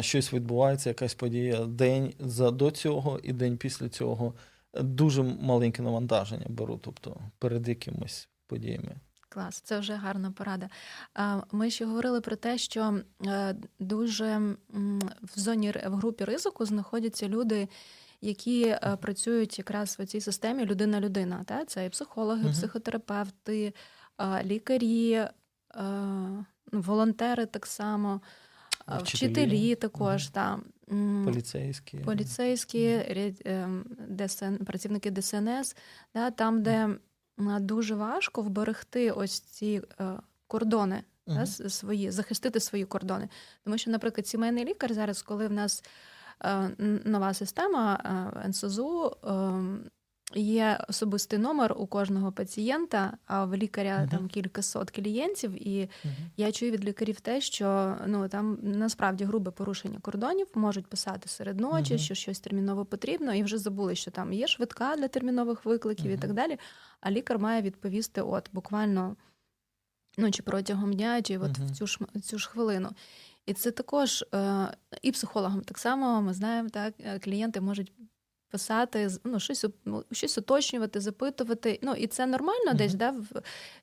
[0.00, 4.34] щось відбувається, якась подія, день за до цього і день після цього
[4.80, 8.96] дуже маленьке навантаження беру, тобто перед якимось подіями.
[9.28, 10.68] Клас, це вже гарна порада.
[11.52, 14.56] Ми ще говорили про те, що е, дуже
[15.22, 17.68] в зоні в групі ризику знаходяться люди,
[18.20, 21.44] які е, працюють якраз в цій системі людина-людина.
[21.44, 21.64] Та?
[21.64, 23.74] Це і психологи, психотерапевти,
[24.42, 25.24] лікарі,
[26.72, 28.20] волонтери так само,
[28.86, 30.28] вчителі, вчителі також.
[30.28, 30.58] Та.
[31.24, 33.00] Поліцейські, поліцейські,
[33.44, 35.76] ем, ДСН, працівники ДСНС,
[36.14, 36.88] да, там, де
[37.60, 40.04] дуже важко вберегти ось ці е,
[40.46, 43.28] кордони да, свої, захистити свої кордони.
[43.64, 45.84] Тому що, наприклад, сімейний лікар зараз, коли в нас
[46.44, 46.70] е,
[47.04, 48.00] нова система
[48.44, 49.90] е, НСЗУ, ем,
[50.36, 54.10] Є особистий номер у кожного пацієнта, а в лікаря uh-huh.
[54.10, 56.10] там кількасот клієнтів, і uh-huh.
[56.36, 61.60] я чую від лікарів те, що ну там насправді грубе порушення кордонів можуть писати серед
[61.60, 61.98] ночі, uh-huh.
[61.98, 66.16] що щось терміново потрібно, і вже забули, що там є швидка для термінових викликів і
[66.16, 66.58] так далі.
[67.00, 69.16] А лікар має відповісти, от буквально
[70.18, 72.90] ну чи протягом дня, чи от в цю ж цю ж хвилину.
[73.46, 74.68] І це також е,
[75.02, 77.92] і психологам так само ми знаємо, так е, клієнти можуть
[78.54, 81.78] писати, ну, щось ну, щось уточнювати, запитувати.
[81.82, 82.76] Ну, І це нормально mm-hmm.
[82.76, 83.22] десь, да, в,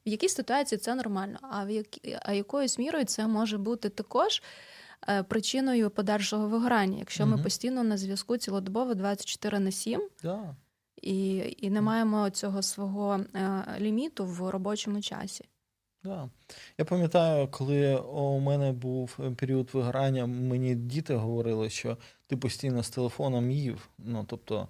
[0.06, 4.44] в якійсь ситуації це нормально, а в які, а якоюсь мірою це може бути також
[5.10, 7.38] е, причиною подальшого вигорання, якщо mm-hmm.
[7.38, 10.10] ми постійно на зв'язку цілодобово 24 на 7.
[10.24, 10.56] Yeah.
[11.02, 15.46] І і не маємо цього свого е, ліміту в робочому часі.
[16.04, 16.30] Да.
[16.78, 21.98] Я пам'ятаю, коли у мене був період вигорання, мені діти говорили, що
[22.32, 23.90] ти постійно з телефоном їв.
[23.98, 24.68] Ну, тобто,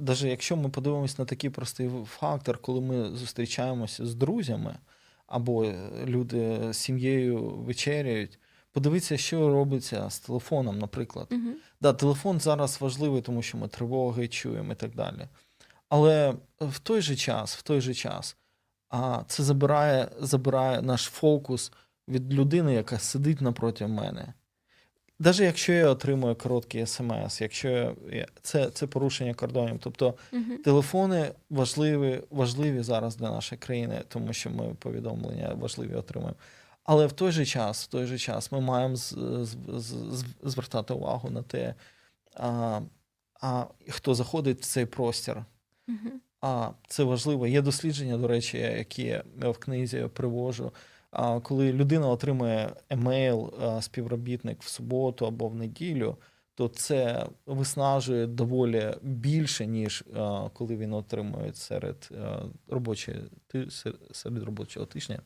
[0.00, 4.76] навіть якщо ми подивимось на такий простий фактор, коли ми зустрічаємося з друзями,
[5.26, 5.72] або
[6.04, 8.38] люди з сім'єю вечеряють,
[8.72, 11.26] подивіться, що робиться з телефоном, наприклад.
[11.30, 15.28] uh Да, Телефон зараз важливий, тому що ми тривоги чуємо і так далі.
[15.88, 18.36] Але в той же час, в той же час,
[18.88, 21.72] а це забирає забирає наш фокус
[22.08, 24.34] від людини, яка сидить напроти мене.
[25.18, 29.78] Навіть якщо я отримую короткий смс, якщо я, це це порушення кордонів.
[29.80, 36.36] Тобто uh телефони важливі важливі зараз для нашої країни, тому що ми повідомлення важливі отримуємо.
[36.84, 40.94] Але в той же час в той же час ми маємо з, з, з, звертати
[40.94, 41.74] увагу на те,
[42.34, 42.80] а,
[43.40, 45.44] а хто заходить в цей простір.
[45.88, 45.94] uh
[46.40, 47.46] А це важливо.
[47.46, 50.72] Є дослідження, до речі, які я в книзі привожу
[51.42, 56.16] коли людина отримує емейл, співробітник в суботу або в неділю,
[56.54, 60.04] то це виснажує доволі більше, ніж
[60.52, 62.10] коли він отримує серед
[62.68, 63.18] робочого
[64.12, 65.20] серед робочого тижня.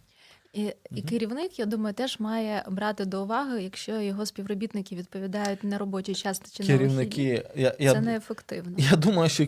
[0.53, 5.79] І і керівник, я думаю, теж має брати до уваги, якщо його співробітники відповідають на
[5.79, 8.77] робочий час чи Керівники, на я, я, це неефективно.
[8.79, 9.47] Я думаю, що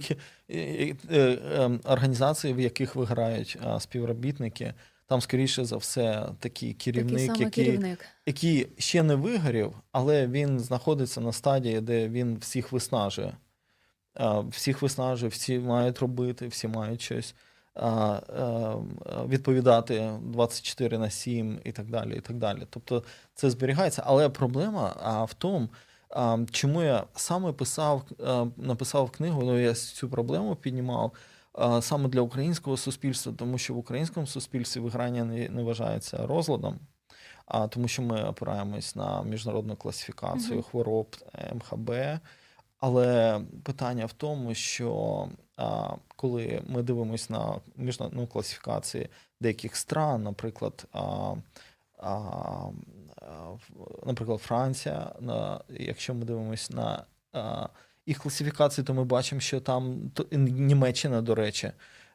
[0.50, 4.74] е, ем, організації, в яких виграють співробітники,
[5.10, 8.06] там, скоріше за все, такий керівник, такий який керівник.
[8.26, 13.32] який ще не вигорів, але він знаходиться на стадії, де він всіх виснажує.
[14.48, 17.34] Всіх виснажує, всі мають робити, всі мають щось
[19.28, 22.16] відповідати 24 на 7 і так далі.
[22.16, 22.62] і так далі.
[22.70, 24.02] Тобто це зберігається.
[24.06, 25.68] Але проблема в тому,
[26.50, 28.02] Чому я саме писав,
[28.56, 31.12] написав книгу, ну я цю проблему піднімав
[31.80, 36.78] саме для українського суспільства, тому що в українському суспільстві виграння не, не вважається розладом,
[37.46, 40.70] а тому, що ми опираємось на міжнародну класифікацію mm-hmm.
[40.70, 41.16] хвороб
[41.54, 41.90] МХБ.
[42.80, 49.08] Але питання в тому, що а, коли ми дивимося на міжнародну класифікації
[49.40, 51.34] деяких стран, наприклад, а,
[51.98, 52.66] а,
[54.06, 57.68] наприклад, Франція, на, якщо ми дивимося на
[58.10, 61.72] їх класифікації, то ми бачимо, що там Німеччина, до речі,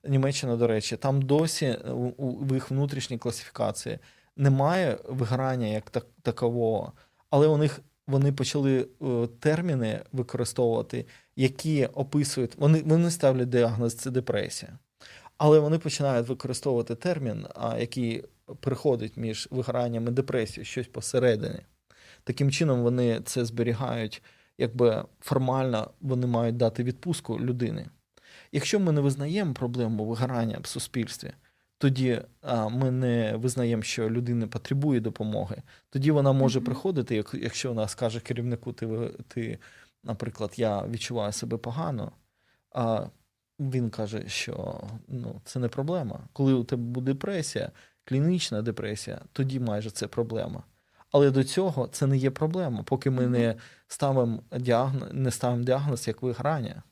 [0.08, 1.78] Німеччина, до речі, там досі
[2.18, 4.00] в їх внутрішній класифікації
[4.38, 6.94] немає виграння як так, такового,
[7.30, 11.06] але у них вони почали е, терміни використовувати,
[11.36, 14.80] які описують, вони вони ставлять діагноз це депресія.
[15.38, 17.48] Але вони починають використовувати термін,
[17.80, 18.24] який
[18.60, 21.60] переходить між вигоранням і депресією, щось посередині.
[22.24, 24.24] Таким чином, вони це зберігають,
[24.58, 27.90] якби формально вони мають дати відпустку людини.
[28.52, 31.32] Якщо ми не визнаємо проблему вигорання в суспільстві,
[31.78, 35.62] тоді а, ми не визнаємо, що людина потребує допомоги.
[35.90, 36.66] Тоді вона може mm-hmm.
[36.66, 38.88] приходити, як, якщо вона скаже керівнику, ти,
[39.28, 39.60] ти,
[40.04, 42.12] наприклад, я відчуваю себе погано.
[42.72, 43.08] А
[43.60, 46.20] він каже, що ну, це не проблема.
[46.34, 47.72] Коли у тебе буде депресія,
[48.04, 50.64] клінічна депресія, тоді майже це проблема.
[51.16, 53.30] Але до цього це не є проблема, поки ми mm-hmm.
[53.30, 53.56] не
[53.88, 56.84] ставимо діагноз, не ставимо діагноз як виграння.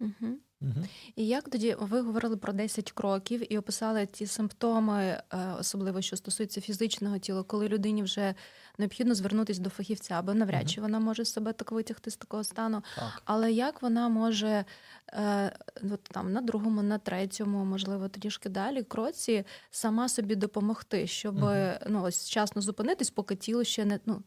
[0.00, 0.32] Mm-hmm.
[0.64, 0.86] Угу.
[1.16, 5.22] І як тоді ви говорили про 10 кроків і описали ті симптоми, е,
[5.60, 8.34] особливо що стосується фізичного тіла, коли людині вже
[8.78, 10.70] необхідно звернутися до фахівця, або навряд угу.
[10.70, 12.82] чи вона може себе так витягти з такого стану.
[12.96, 13.22] Так.
[13.24, 14.64] Але як вона може
[15.12, 15.52] е,
[15.92, 21.52] от там на другому, на третьому, можливо, трішки далі кроці сама собі допомогти, щоб угу.
[21.88, 24.22] ну ось вчасно зупинитись, поки тіло ще не ну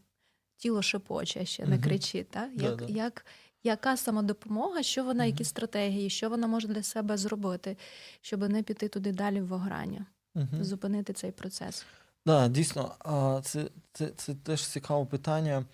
[0.57, 2.29] тіло шепоче, ще не кричить.
[2.29, 2.49] Так?
[2.55, 3.25] Як, як
[3.67, 7.77] яка самодопомога, що вона, які стратегії, що вона може для себе зробити,
[8.21, 10.05] щоб не піти туди далі в виграння,
[10.61, 11.79] зупинити цей процес?
[11.79, 11.87] Так,
[12.25, 12.95] да, дійсно,
[13.43, 15.65] це це, це теж цікаве питання.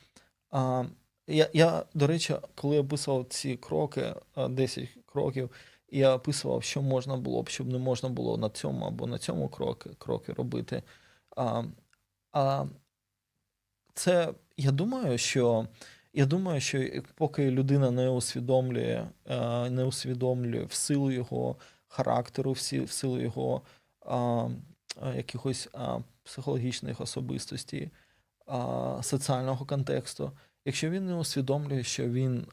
[1.27, 4.15] Я, я, до речі, коли описував ці кроки,
[4.49, 5.49] 10 кроків,
[5.91, 9.49] я описував, що можна було б, щоб не можна було на цьому або на цьому
[9.49, 10.83] кроки кроки робити.
[11.35, 11.63] А,
[12.31, 12.65] а
[13.93, 15.67] Це я думаю, що
[16.13, 21.55] я думаю, що поки людина не усвідомлює, е, не усвідомлює в силу його
[21.87, 23.61] характеру, в силу його
[24.05, 24.49] а,
[25.15, 25.69] якихось
[26.23, 27.91] психологічних особистостей,
[29.01, 30.31] соціального контексту,
[30.65, 32.47] якщо він не усвідомлює, що він,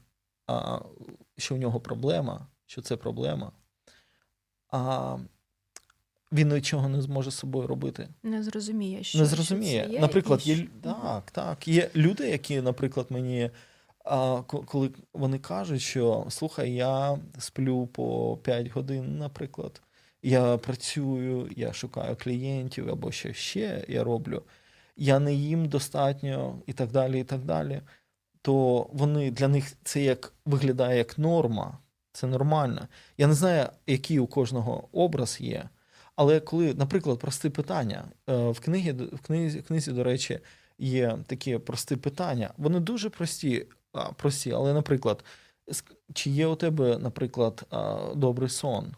[1.36, 3.52] що в нього проблема, що це проблема,
[4.68, 5.16] а
[6.32, 8.08] він нічого не зможе з собою робити.
[8.22, 9.80] Не зрозуміє, що не зрозуміє.
[9.80, 11.68] Що це є, Наприклад, є так, так.
[11.68, 13.50] Є люди, які, наприклад, мені
[14.04, 19.82] а, коли вони кажуть, що слухай, я сплю по 5 годин, наприклад,
[20.22, 24.42] я працюю, я шукаю клієнтів або що ще я роблю,
[24.96, 27.80] я не їм достатньо і так далі, і так далі.
[28.42, 31.78] То вони для них це як виглядає як норма,
[32.12, 32.88] це нормально.
[33.18, 35.68] Я не знаю, який у кожного образ є.
[36.20, 40.40] Але коли, наприклад, прості питання е, в книгі, в книзі, в книзі, до речі,
[40.78, 42.50] є такі прості питання.
[42.56, 43.66] Вони дуже прості,
[44.16, 45.24] прості, але, наприклад,
[46.14, 47.66] чи є у тебе, наприклад,
[48.16, 48.94] добрий сон?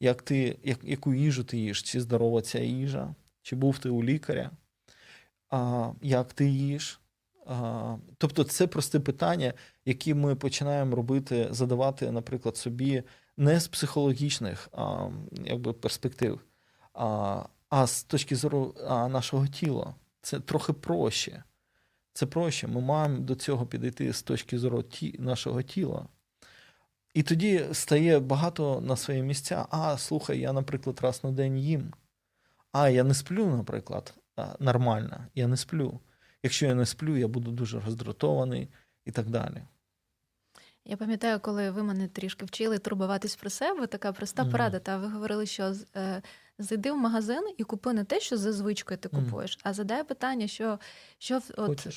[0.00, 1.82] Як ти, як, Яку їжу ти їш?
[1.82, 3.14] Чи здорова ця їжа?
[3.42, 4.50] Чи був ти у лікаря?
[5.50, 7.00] А, Як ти їш?
[7.46, 9.52] А, Тобто це прості питання,
[9.84, 13.02] які ми починаємо робити, задавати, наприклад, собі
[13.36, 15.08] не з психологічних а,
[15.44, 16.40] якби, перспектив,
[16.94, 19.94] а а з точки зору а, нашого тіла.
[20.20, 21.42] Це трохи проще.
[22.12, 22.66] Це проще.
[22.66, 26.06] Ми маємо до цього підійти з точки зору ті, нашого тіла.
[27.14, 29.66] І тоді стає багато на свої місця.
[29.70, 31.92] А, слухай, я, наприклад, раз на день їм.
[32.72, 34.14] А, я не сплю, наприклад,
[34.60, 36.00] нормально, я не сплю.
[36.42, 38.68] Якщо я не сплю, я буду дуже роздратований
[39.04, 39.62] і так далі.
[40.84, 44.50] Я пам'ятаю, коли ви мене трішки вчили турбуватись про себе, така проста mm.
[44.50, 44.78] порада.
[44.78, 46.22] Та ви говорили, що е,
[46.58, 49.60] зайди в магазин і купи не те, що за звичкою ти купуєш, mm.
[49.62, 50.78] а задай питання, що
[51.18, 51.88] що от,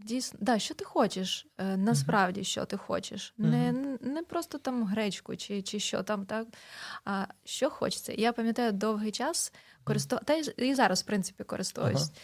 [0.00, 3.34] дійсно да, що ти хочеш, е, насправді що ти хочеш.
[3.38, 3.46] Mm-hmm.
[3.46, 6.46] Не не просто там гречку чи чи що там, так,
[7.04, 8.12] а що хочеться.
[8.12, 9.52] Я пам'ятаю довгий час
[9.84, 12.02] користував, та і зараз, в принципі, користуюсь.
[12.02, 12.18] Uh-huh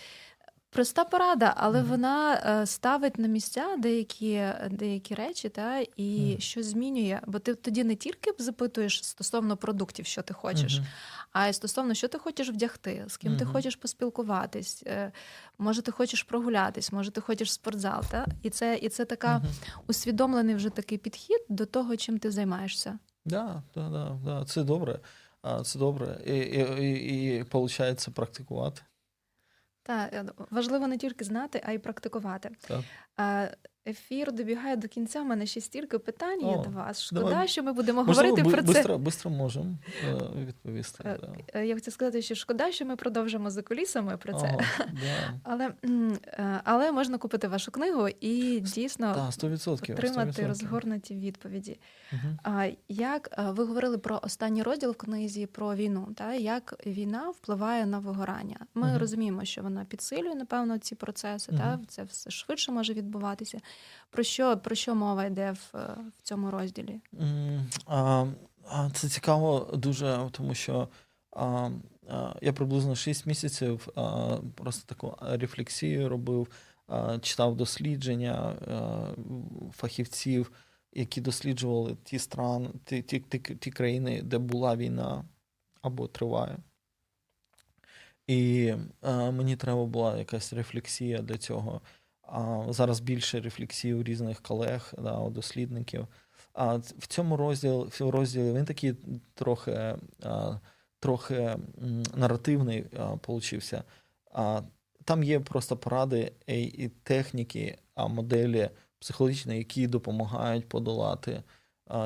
[0.74, 1.86] Проста порада, але mm-hmm.
[1.86, 6.40] вона е, ставить на місця деякі деякі речі, та і mm-hmm.
[6.40, 7.20] щось змінює.
[7.26, 10.84] Бо ти тоді не тільки запитуєш стосовно продуктів, що ти хочеш, mm-hmm.
[11.32, 14.82] а й стосовно, що ти хочеш вдягти, з ким ти хочеш поспілкуватись.
[14.86, 15.12] Е,
[15.58, 18.02] може, ти хочеш прогулятись, може, ти хочеш в спортзал.
[18.10, 18.26] Та?
[18.42, 19.42] І це і це така
[19.86, 22.98] усвідомлений вже такий підхід до того, чим ти займаєшся.
[23.24, 24.44] Да, да, да, да.
[24.44, 25.00] Це добре.
[25.64, 26.20] Це добре.
[26.26, 28.82] І, і, і, і виходить практикувати.
[29.86, 32.50] Так, важливо не тільки знати, а й практикувати.
[32.68, 32.80] Так.
[33.86, 35.20] Ефір добігає до кінця.
[35.20, 37.02] У мене ще стільки питань є до вас.
[37.02, 37.48] Шкода, давай.
[37.48, 38.96] що ми будемо Можливо, говорити про це.
[38.96, 41.04] Бистро можемо е, відповісти.
[41.06, 41.58] Е, да.
[41.60, 44.58] Е, я хочу сказати, що шкода, що ми продовжимо за кулісами про це.
[44.58, 45.38] Ага, да.
[45.42, 45.72] Але
[46.64, 50.48] але можна купити вашу книгу і дійсно да, 100%, отримати 100%.
[50.48, 51.78] розгорнуті відповіді.
[52.12, 52.54] Угу.
[52.88, 56.08] Як ви говорили про останній розділ в книзі про війну?
[56.14, 58.56] Та як війна впливає на вигорання?
[58.74, 58.98] Ми угу.
[58.98, 61.52] розуміємо, що вона підсилює напевно ці процеси.
[61.52, 61.60] Угу.
[61.60, 63.60] Та це все швидше може відбуватися.
[64.10, 65.78] Про що про що мова йде в,
[66.18, 67.00] в цьому розділі?
[68.92, 70.88] Це цікаво дуже, тому що
[72.40, 73.88] я приблизно 6 місяців
[74.54, 76.48] просто таку рефлексію робив,
[77.20, 78.56] читав дослідження
[79.72, 80.52] фахівців,
[80.92, 85.24] які досліджували ті страни, ті, ті, ті, ті країни, де була війна
[85.82, 86.56] або триває.
[88.26, 88.72] І
[89.06, 91.80] мені треба була якась рефлексія для цього.
[92.26, 96.06] А Зараз більше рефлексій у різних колег, да, дослідників.
[96.52, 98.94] А в цьому розділі в розділі він такий
[99.34, 99.96] трохи
[101.00, 101.56] трохи
[102.14, 102.84] наративний
[103.20, 103.84] получився.
[104.32, 104.62] А
[105.04, 111.42] Там є просто поради і техніки, а моделі психологічні, які допомагають подолати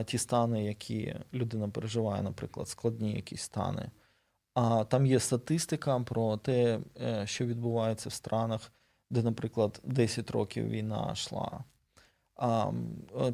[0.04, 3.90] ті стани, які людина переживає, наприклад, складні якісь стани.
[4.54, 8.72] А там є статистика про те, е, що відбувається в странах
[9.10, 11.64] де, наприклад, 10 років війна йшла.
[12.36, 12.72] А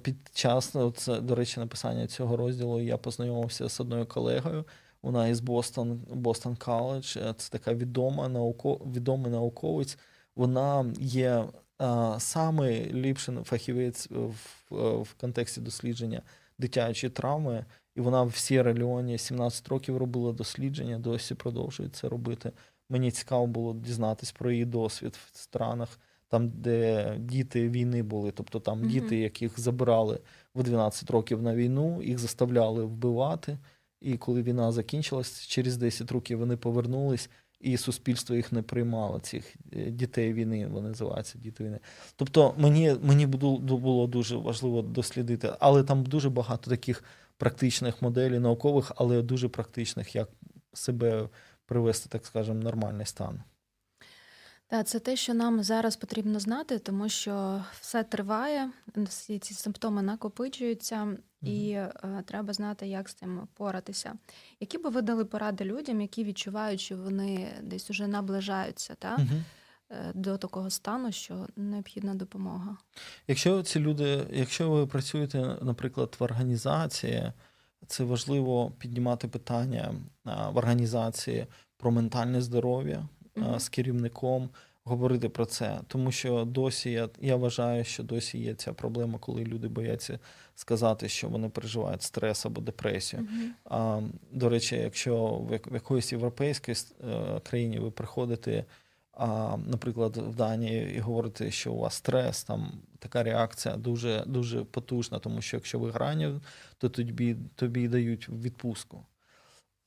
[0.02, 4.64] під час, це, до речі, написання цього розділу я познайомився з одною колегою.
[5.02, 7.06] Вона із Бостон Бостон Коледж.
[7.36, 9.98] Це така відома науко, відомий науковець.
[10.36, 11.44] Вона є
[11.78, 16.22] а, самий ліпший фахівець в, в контексті дослідження
[16.58, 17.64] дитячої травми.
[17.94, 22.52] І вона в Сєра Леоні 17 років робила дослідження, досі продовжує це робити.
[22.88, 28.60] Мені цікаво було дізнатись про її досвід в странах, там, де діти війни були, тобто
[28.60, 28.88] там mm-hmm.
[28.88, 30.20] діти, яких забирали
[30.54, 33.58] в 12 років на війну, їх заставляли вбивати.
[34.00, 37.30] І коли війна закінчилась, через 10 років вони повернулись,
[37.60, 41.78] і суспільство їх не приймало, цих е, дітей війни, вони називаються діти війни.
[42.16, 47.04] Тобто мені мені було дуже важливо дослідити, але там дуже багато таких
[47.36, 50.28] практичних моделей, наукових, але дуже практичних, як
[50.72, 51.28] себе
[51.66, 53.42] привести, так скажемо, нормальний стан.
[54.66, 60.02] Так, це те, що нам зараз потрібно знати, тому що все триває, всі ці симптоми
[60.02, 61.92] накопичуються, mm і е,
[62.26, 64.14] треба знати, як з цим поратися.
[64.60, 69.40] Які би ви дали поради людям, які відчувають, що вони десь уже наближаються та, mm
[70.14, 72.76] до такого стану, що необхідна допомога?
[73.28, 77.32] Якщо ці люди, якщо ви працюєте, наприклад, в організації,
[77.86, 83.60] це важливо піднімати питання в організації про ментальне здоров'я mm-hmm.
[83.60, 84.48] з керівником,
[84.84, 85.80] говорити про це.
[85.86, 90.18] Тому що досі я я вважаю, що досі є ця проблема, коли люди бояться
[90.54, 93.22] сказати, що вони переживають стрес або депресію.
[93.22, 93.48] Mm-hmm.
[93.64, 94.00] А,
[94.32, 98.64] До речі, якщо в якоїсь європейській е, країні ви приходите
[99.16, 104.64] а, наприклад, в Данії і говорити, що у вас стрес, там така реакція дуже дуже
[104.64, 106.40] потужна, тому що якщо ви грані,
[106.78, 109.06] то тобі тобі дають відпустку.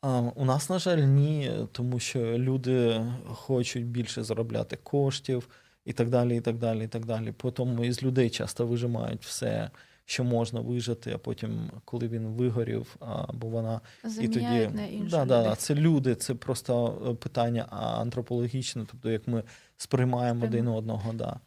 [0.01, 5.49] А, У нас, на жаль, ні, тому що люди хочуть більше заробляти коштів
[5.86, 6.38] і так далі.
[6.38, 7.32] і так далі, і так далі.
[7.32, 9.69] Потім із людей часто вижимають все
[10.09, 13.81] що можна вижити, а потім, коли він вигорів, або вона
[14.21, 14.69] і тоді
[15.11, 19.43] на да, да, це люди, це просто е, питання антропологічне, тобто як ми
[19.77, 20.53] сприймаємо Прямо.
[20.53, 21.13] один одного.
[21.13, 21.39] Да.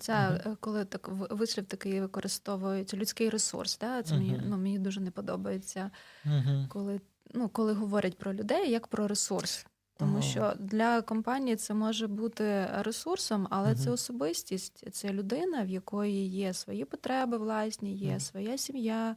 [0.00, 0.56] Ця, угу.
[0.60, 4.02] коли так вислів такий використовується людський ресурс, да?
[4.02, 4.24] це угу.
[4.24, 5.90] мені ну, мені дуже не подобається,
[6.24, 6.66] угу.
[6.68, 7.00] коли
[7.34, 9.66] ну, коли говорять про людей як про ресурс.
[9.98, 13.78] Тому що для компанії це може бути ресурсом, але угу.
[13.78, 18.20] це особистість, це людина, в якої є свої потреби власні, є угу.
[18.20, 19.16] своя сім'я,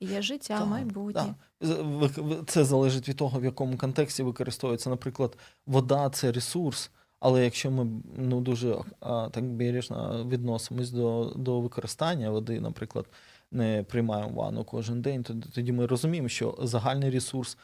[0.00, 1.34] є життя, так, майбутнє.
[1.60, 2.10] Так.
[2.46, 4.90] Це залежить від того, в якому контексті використовується.
[4.90, 6.90] Наприклад, вода це ресурс.
[7.20, 13.06] Але якщо ми ну дуже так бережно відносимось до до використання води, наприклад,
[13.50, 17.58] не приймаємо ванну кожен день, то тоді ми розуміємо, що загальний ресурс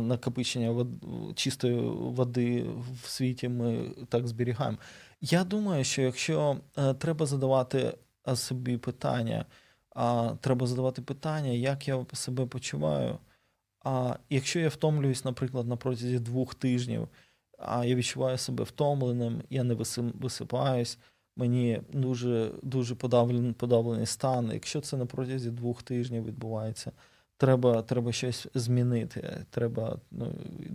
[0.00, 0.88] накопичення вод,
[1.34, 2.66] чистої води
[3.02, 4.78] в світі ми так зберігаємо.
[5.20, 7.94] Я думаю, що якщо е, треба задавати
[8.34, 9.44] собі питання,
[9.90, 13.18] а треба задавати питання, як я себе почуваю.
[13.84, 17.08] А якщо я втомлююсь, наприклад, на протязі двох тижнів,
[17.58, 19.74] а я відчуваю себе втомленим, я не
[20.20, 20.98] висипаюсь,
[21.36, 24.50] мені дуже дуже подавлений подавлений стан.
[24.52, 26.92] Якщо це на протязі двох тижнів відбувається,
[27.36, 30.32] треба треба щось змінити, треба ну,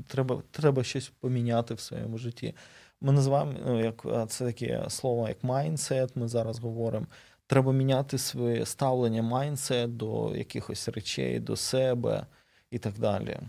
[0.07, 2.55] треба, треба щось поміняти в своєму житті.
[3.01, 7.07] Ми називаємо ну, як це таке слово, як mindset, Ми зараз говоримо.
[7.47, 12.26] Треба міняти своє ставлення майнсет до якихось речей, до себе
[12.72, 13.39] і так далі.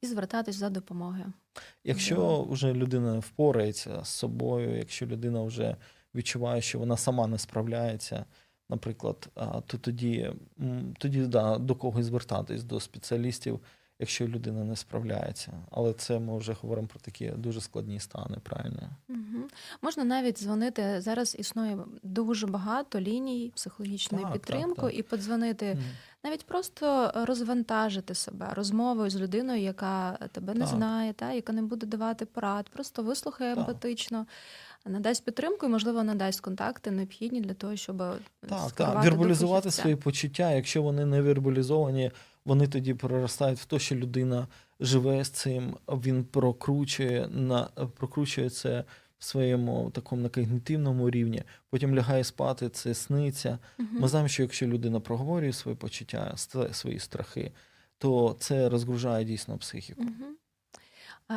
[0.00, 1.32] І звертатись за допомогою.
[1.84, 5.76] Якщо вже людина впорається з собою, якщо людина вже
[6.14, 8.24] відчуває, що вона сама не справляється,
[8.74, 9.28] наприклад,
[9.66, 10.30] то тоді
[10.98, 13.60] тоді да, до когось звертатись, до спеціалістів,
[13.98, 15.52] якщо людина не справляється.
[15.70, 18.90] Але це ми вже говоримо про такі дуже складні стани, правильно?
[19.08, 19.44] Угу.
[19.82, 21.00] Можна навіть дзвонити.
[21.00, 24.98] Зараз існує дуже багато ліній психологічної так, підтримки так, так.
[24.98, 25.72] і подзвонити.
[25.72, 25.82] Угу.
[26.24, 31.86] Навіть просто розвантажити себе розмовою з людиною, яка тебе не знає, та яка не буде
[31.86, 34.26] давати порад, просто вислухає емпатично,
[34.86, 37.96] надасть підтримку і, можливо, надасть контакти необхідні для того, щоб
[38.48, 39.04] так, так.
[39.04, 40.52] вербалізувати свої почуття.
[40.52, 42.10] Якщо вони не вербалізовані,
[42.44, 44.48] вони тоді переростають в те, що людина
[44.80, 47.64] живе з цим, він прокручує на
[47.96, 48.84] прокручує це
[49.18, 53.58] в своєму такому на когнітивному рівні, потім лягає спати, це сниться.
[53.78, 56.34] uh Ми знаємо, що якщо людина проговорює свої почуття,
[56.72, 57.52] свої страхи,
[57.98, 60.02] то це розгружає дійсно психіку.
[60.02, 60.43] uh А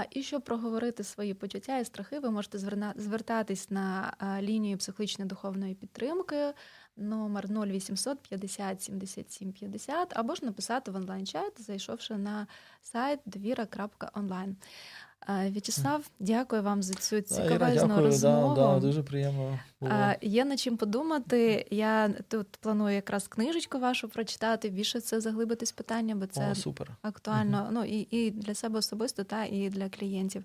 [0.09, 2.57] і щоб проговорити свої почуття і страхи, ви можете
[2.95, 6.53] звертатись на лінію психологічної духовної підтримки
[6.97, 12.47] номер 0800 50 77 50 або ж написати в онлайн-чат, зайшовши на
[12.81, 14.55] сайт довіра.онлайн.
[15.29, 18.55] В'ячеслав, дякую вам за цю цікавезну розмову.
[18.55, 19.59] Да, да, дуже приємно.
[19.81, 19.93] було.
[20.21, 21.67] Є над чим подумати.
[21.71, 26.97] Я тут планую якраз книжечку вашу прочитати, більше це заглибитись питання, бо це О, супер.
[27.01, 27.61] актуально.
[27.61, 27.69] Угу.
[27.71, 30.43] Ну і і для себе особисто, та і для клієнтів.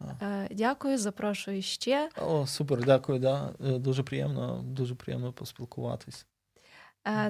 [0.00, 0.46] А.
[0.50, 2.08] Дякую, запрошую ще.
[2.16, 3.18] О, супер, дякую.
[3.18, 3.54] Да.
[3.66, 6.26] Е, дуже приємно, дуже приємно поспілкуватись.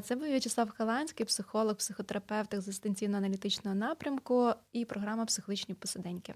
[0.02, 6.34] Це був В'ячеслав Халанський, психолог, психотерапевт екзистенційно-аналітичного напрямку і програма Психологічні посиденьки.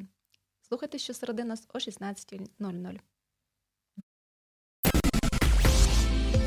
[0.68, 2.98] Слухайте щосереди нас о 16.00.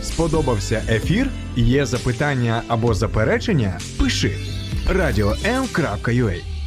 [0.04, 1.30] Сподобався ефір?
[1.56, 3.80] Є запитання або заперечення?
[4.00, 4.38] Пиши
[4.90, 6.61] радіом.ua